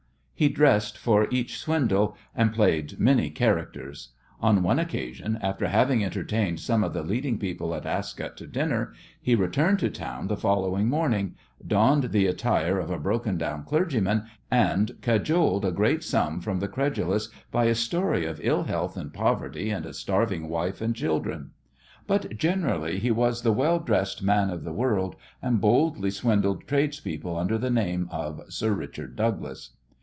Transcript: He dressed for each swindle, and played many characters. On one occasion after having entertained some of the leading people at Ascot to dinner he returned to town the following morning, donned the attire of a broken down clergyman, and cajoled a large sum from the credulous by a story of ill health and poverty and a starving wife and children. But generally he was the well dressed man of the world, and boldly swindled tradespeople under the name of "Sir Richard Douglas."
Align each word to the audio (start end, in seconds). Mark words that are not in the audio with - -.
He 0.33 0.49
dressed 0.49 0.97
for 0.97 1.27
each 1.29 1.59
swindle, 1.59 2.17
and 2.33 2.51
played 2.51 2.99
many 2.99 3.29
characters. 3.29 4.13
On 4.39 4.63
one 4.63 4.79
occasion 4.79 5.37
after 5.39 5.67
having 5.67 6.03
entertained 6.03 6.59
some 6.59 6.83
of 6.83 6.93
the 6.93 7.03
leading 7.03 7.37
people 7.37 7.75
at 7.75 7.85
Ascot 7.85 8.35
to 8.37 8.47
dinner 8.47 8.91
he 9.21 9.35
returned 9.35 9.77
to 9.81 9.91
town 9.91 10.29
the 10.29 10.35
following 10.35 10.89
morning, 10.89 11.35
donned 11.67 12.05
the 12.05 12.25
attire 12.25 12.79
of 12.79 12.89
a 12.89 12.97
broken 12.97 13.37
down 13.37 13.65
clergyman, 13.65 14.23
and 14.49 14.97
cajoled 15.03 15.63
a 15.63 15.69
large 15.69 16.01
sum 16.03 16.39
from 16.41 16.57
the 16.59 16.67
credulous 16.67 17.29
by 17.51 17.65
a 17.65 17.75
story 17.75 18.25
of 18.25 18.41
ill 18.41 18.63
health 18.63 18.97
and 18.97 19.13
poverty 19.13 19.69
and 19.69 19.85
a 19.85 19.93
starving 19.93 20.49
wife 20.49 20.81
and 20.81 20.95
children. 20.95 21.51
But 22.07 22.35
generally 22.35 22.97
he 22.97 23.11
was 23.11 23.43
the 23.43 23.53
well 23.53 23.77
dressed 23.77 24.23
man 24.23 24.49
of 24.49 24.63
the 24.63 24.73
world, 24.73 25.15
and 25.39 25.61
boldly 25.61 26.09
swindled 26.09 26.65
tradespeople 26.67 27.37
under 27.37 27.59
the 27.59 27.69
name 27.69 28.07
of 28.11 28.41
"Sir 28.49 28.73
Richard 28.73 29.15
Douglas." 29.15 29.73